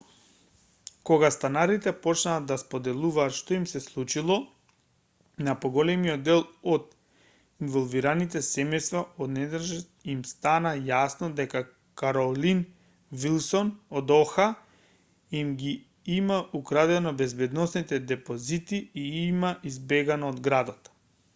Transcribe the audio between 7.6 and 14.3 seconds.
инволвираните семејства одненадеж им стана јасно дека каролин вилсон од